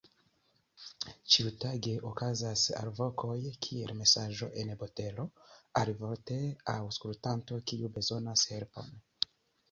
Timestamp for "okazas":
2.11-2.63